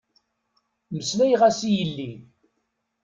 Meslayeɣ-as 0.93 1.59
i 1.67 1.69
yelli. 1.77 2.11